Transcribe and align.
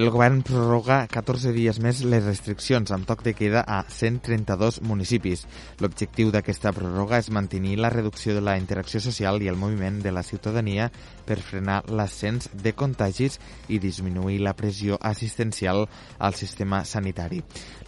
El 0.00 0.08
govern 0.08 0.38
prorroga 0.40 1.02
14 1.12 1.50
dies 1.52 1.76
més 1.84 1.98
les 2.08 2.22
restriccions 2.24 2.88
amb 2.94 3.04
toc 3.04 3.20
de 3.26 3.34
queda 3.36 3.60
a 3.68 3.82
132 3.84 4.78
municipis. 4.88 5.42
L'objectiu 5.84 6.30
d'aquesta 6.32 6.72
pròrroga 6.72 7.18
és 7.20 7.28
mantenir 7.28 7.74
la 7.76 7.90
reducció 7.92 8.32
de 8.32 8.40
la 8.40 8.54
interacció 8.56 9.02
social 9.04 9.42
i 9.44 9.50
el 9.52 9.60
moviment 9.60 9.98
de 10.00 10.14
la 10.16 10.22
ciutadania 10.24 10.86
per 11.28 11.36
frenar 11.44 11.82
l'ascens 11.92 12.48
de 12.54 12.72
contagis 12.72 13.36
i 13.68 13.76
disminuir 13.82 14.38
la 14.40 14.54
pressió 14.56 14.96
assistencial 14.96 15.84
al 16.16 16.38
sistema 16.38 16.80
sanitari. 16.88 17.42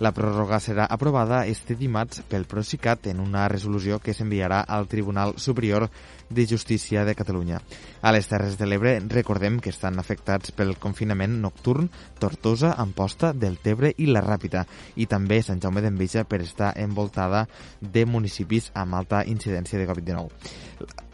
La 0.04 0.12
pròrroga 0.12 0.60
serà 0.60 0.90
aprovada 0.92 1.46
este 1.46 1.78
dimarts 1.80 2.26
pel 2.28 2.44
Procicat 2.44 3.08
en 3.08 3.24
una 3.24 3.48
resolució 3.48 4.02
que 4.04 4.12
s'enviarà 4.12 4.60
al 4.68 4.84
Tribunal 4.84 5.38
Superior 5.38 5.88
de 6.28 6.46
Justícia 6.46 7.06
de 7.06 7.14
Catalunya. 7.14 7.60
A 8.02 8.12
les 8.12 8.28
Terres 8.28 8.60
de 8.60 8.68
l'Ebre 8.68 8.98
recordem 9.08 9.60
que 9.60 9.72
estan 9.72 9.96
afectats 10.00 10.52
pel 10.52 10.76
confinament 10.76 11.40
nocturn 11.40 11.88
Tortosa, 12.18 12.74
Amposta, 12.78 13.32
del 13.32 13.58
Tebre 13.58 13.92
i 13.98 14.08
la 14.10 14.24
Ràpita 14.24 14.66
i 14.96 15.06
també 15.10 15.42
Sant 15.42 15.62
Jaume 15.62 15.82
d'Enveja 15.84 16.24
per 16.24 16.42
estar 16.42 16.74
envoltada 16.76 17.46
de 17.80 18.04
municipis 18.06 18.70
amb 18.74 19.00
alta 19.00 19.24
incidència 19.26 19.80
de 19.80 19.88
Covid-19. 19.90 21.10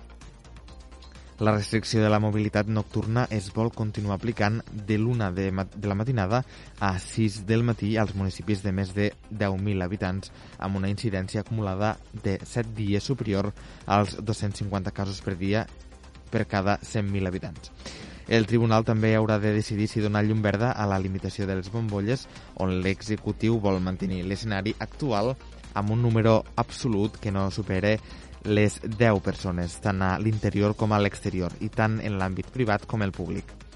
La 1.39 1.53
restricció 1.55 2.03
de 2.03 2.09
la 2.11 2.19
mobilitat 2.19 2.67
nocturna 2.67 3.29
es 3.31 3.53
vol 3.55 3.69
continuar 3.71 4.17
aplicant 4.17 4.57
de 4.89 4.97
l'una 4.99 5.29
de, 5.31 5.53
de 5.53 5.87
la 5.89 5.95
matinada 5.95 6.41
a 6.83 6.91
6 6.99 7.45
del 7.47 7.63
matí 7.63 7.93
als 7.97 8.17
municipis 8.19 8.65
de 8.65 8.73
més 8.75 8.91
de 8.97 9.13
10.000 9.31 9.87
habitants 9.87 10.33
amb 10.59 10.81
una 10.81 10.91
incidència 10.91 11.45
acumulada 11.47 11.93
de 12.25 12.41
7 12.43 12.75
dies 12.75 13.07
superior 13.07 13.53
als 13.87 14.17
250 14.19 14.91
casos 14.91 15.23
per 15.23 15.37
dia 15.39 15.63
per 16.33 16.43
cada 16.51 16.81
100.000 16.83 17.31
habitants. 17.31 17.71
El 18.29 18.45
tribunal 18.47 18.85
també 18.85 19.15
haurà 19.17 19.39
de 19.41 19.55
decidir 19.57 19.87
si 19.89 20.03
donar 20.05 20.21
llum 20.27 20.43
verda 20.45 20.75
a 20.77 20.85
la 20.87 20.99
limitació 21.01 21.47
de 21.49 21.57
les 21.57 21.71
bombolles 21.73 22.27
on 22.61 22.75
l'executiu 22.85 23.57
vol 23.65 23.81
mantenir 23.81 24.21
l'escenari 24.29 24.75
actual 24.85 25.33
amb 25.75 25.95
un 25.95 26.03
número 26.03 26.43
absolut 26.57 27.17
que 27.17 27.33
no 27.33 27.51
supere 27.51 27.97
les 28.45 28.81
10 28.85 29.23
persones, 29.25 29.79
tant 29.81 30.03
a 30.03 30.19
l'interior 30.19 30.77
com 30.77 30.93
a 30.93 31.01
l'exterior, 31.01 31.57
i 31.61 31.73
tant 31.73 31.99
en 32.05 32.21
l'àmbit 32.21 32.53
privat 32.53 32.85
com 32.87 33.03
el 33.03 33.17
públic. 33.17 33.68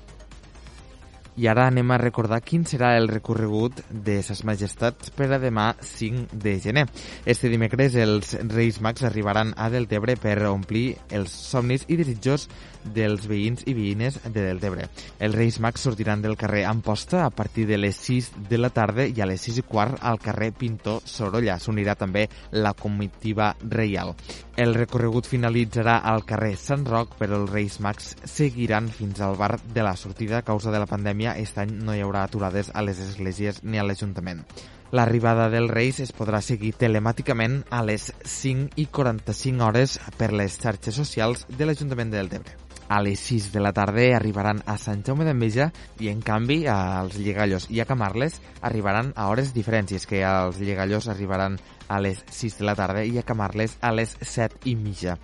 I 1.33 1.47
ara 1.49 1.65
anem 1.71 1.89
a 1.95 1.97
recordar 1.97 2.43
quin 2.45 2.67
serà 2.69 2.91
el 2.99 3.07
recorregut 3.09 3.79
de 3.89 4.19
Ses 4.21 4.43
Majestats 4.45 5.09
per 5.17 5.31
a 5.33 5.39
demà 5.41 5.71
5 5.81 6.37
de 6.45 6.59
gener. 6.61 6.85
Este 7.25 7.49
dimecres 7.49 7.97
els 7.97 8.35
Reis 8.51 8.83
Mags 8.85 9.07
arribaran 9.09 9.55
a 9.57 9.71
Deltebre 9.73 10.19
per 10.21 10.37
omplir 10.51 10.99
els 11.09 11.33
somnis 11.33 11.87
i 11.89 11.97
desitjos 11.97 12.51
dels 12.85 13.25
veïns 13.31 13.65
i 13.65 13.73
veïnes 13.73 14.19
de 14.27 14.45
Deltebre. 14.45 14.91
Els 15.25 15.39
Reis 15.39 15.57
Mags 15.65 15.81
sortiran 15.89 16.21
del 16.21 16.37
carrer 16.37 16.67
Amposta 16.69 17.25
a 17.25 17.31
partir 17.31 17.65
de 17.71 17.79
les 17.81 17.97
6 17.97 18.33
de 18.51 18.61
la 18.61 18.69
tarda 18.75 19.09
i 19.09 19.17
a 19.23 19.29
les 19.31 19.41
6 19.41 19.63
i 19.63 19.67
quart 19.73 20.05
al 20.05 20.21
carrer 20.21 20.51
Pintor 20.53 21.01
Sorolla. 21.09 21.57
S'unirà 21.57 21.97
també 21.97 22.27
la 22.53 22.75
comitiva 22.75 23.55
reial. 23.63 24.13
El 24.53 24.75
recorregut 24.77 25.25
finalitzarà 25.25 26.03
al 26.05 26.27
carrer 26.29 26.59
Sant 26.61 26.85
Roc, 26.85 27.17
però 27.17 27.39
els 27.41 27.51
Reis 27.55 27.79
Mags 27.81 28.13
seguiran 28.29 28.91
fins 28.93 29.23
al 29.25 29.39
bar 29.41 29.55
de 29.63 29.81
la 29.87 29.97
sortida 29.97 30.43
a 30.43 30.45
causa 30.45 30.69
de 30.75 30.83
la 30.83 30.91
pandèmia 30.91 31.22
pandèmia, 31.23 31.39
aquest 31.39 31.59
any 31.59 31.73
no 31.85 31.95
hi 31.95 32.03
haurà 32.03 32.25
aturades 32.25 32.71
a 32.75 32.83
les 32.83 32.99
esglésies 32.99 33.63
ni 33.63 33.79
a 33.79 33.85
l'Ajuntament. 33.85 34.45
L'arribada 34.93 35.49
dels 35.49 35.71
Reis 35.71 36.01
es 36.01 36.13
podrà 36.13 36.43
seguir 36.43 36.75
telemàticament 36.77 37.65
a 37.71 37.83
les 37.83 38.13
5 38.25 38.77
i 38.77 38.87
45 38.87 39.65
hores 39.65 39.99
per 40.19 40.33
les 40.33 40.59
xarxes 40.61 40.95
socials 40.95 41.47
de 41.49 41.65
l'Ajuntament 41.65 42.11
de 42.11 42.19
Deltebre. 42.19 42.59
A 42.93 43.01
les 43.01 43.21
6 43.21 43.53
de 43.55 43.61
la 43.61 43.73
tarda 43.73 44.05
arribaran 44.15 44.61
a 44.67 44.77
Sant 44.77 45.01
Jaume 45.07 45.25
d'Enveja 45.25 45.71
i, 45.99 46.11
en 46.11 46.21
canvi, 46.21 46.67
als 46.69 47.17
Llegallos 47.17 47.71
i 47.71 47.81
a 47.81 47.87
Camarles 47.89 48.43
arribaran 48.61 49.15
a 49.17 49.31
hores 49.31 49.55
diferents. 49.55 49.93
I 49.93 49.97
és 49.97 50.07
que 50.07 50.21
als 50.27 50.61
Llegallos 50.61 51.09
arribaran 51.09 51.57
a 51.89 52.01
les 52.01 52.21
6 52.29 52.59
de 52.59 52.69
la 52.69 52.77
tarda 52.77 53.07
i 53.07 53.17
a 53.17 53.25
Camarles 53.25 53.79
a 53.81 53.95
les 53.97 54.19
7 54.21 54.67
i 54.69 54.77
mitja. 54.77 55.17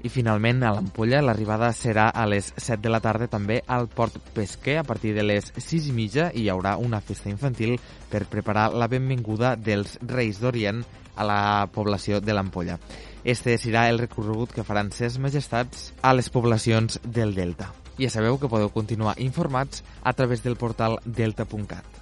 I 0.00 0.08
finalment, 0.08 0.62
a 0.64 0.70
l'Ampolla, 0.72 1.20
l'arribada 1.20 1.68
serà 1.76 2.06
a 2.08 2.24
les 2.24 2.46
7 2.56 2.80
de 2.80 2.92
la 2.92 3.02
tarda 3.04 3.26
també 3.28 3.58
al 3.68 3.88
Port 3.92 4.16
Pesquer. 4.32 4.78
A 4.80 4.86
partir 4.88 5.12
de 5.12 5.26
les 5.26 5.50
6 5.52 5.90
i 5.90 5.92
mitja 5.92 6.30
hi 6.32 6.48
haurà 6.48 6.78
una 6.80 7.02
festa 7.04 7.28
infantil 7.28 7.76
per 8.08 8.24
preparar 8.32 8.70
la 8.72 8.88
benvinguda 8.88 9.56
dels 9.60 9.98
Reis 10.00 10.40
d'Orient 10.40 10.80
a 11.20 11.26
la 11.28 11.42
població 11.74 12.22
de 12.24 12.32
l'Ampolla. 12.32 12.78
Este 13.24 13.58
serà 13.60 13.90
el 13.92 14.00
recorregut 14.00 14.54
que 14.56 14.64
faran 14.64 14.88
ses 14.96 15.20
majestats 15.20 15.90
a 16.00 16.14
les 16.16 16.32
poblacions 16.32 17.02
del 17.04 17.36
Delta. 17.36 17.74
Ja 18.00 18.08
sabeu 18.08 18.40
que 18.40 18.48
podeu 18.48 18.72
continuar 18.72 19.18
informats 19.20 19.84
a 20.00 20.14
través 20.16 20.40
del 20.40 20.56
portal 20.56 20.96
delta.cat. 21.04 21.99